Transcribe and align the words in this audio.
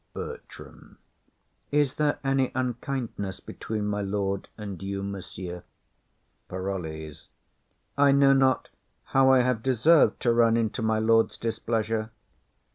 BERTRAM. 0.15 0.97
Is 1.69 1.93
there 1.97 2.17
any 2.23 2.51
unkindness 2.55 3.39
between 3.39 3.85
my 3.85 4.01
lord 4.01 4.49
and 4.57 4.81
you, 4.81 5.03
monsieur? 5.03 5.61
PAROLLES. 6.49 7.29
I 7.99 8.11
know 8.11 8.33
not 8.33 8.69
how 9.03 9.31
I 9.31 9.41
have 9.41 9.61
deserved 9.61 10.19
to 10.23 10.33
run 10.33 10.57
into 10.57 10.81
my 10.81 10.97
lord's 10.97 11.37
displeasure. 11.37 12.09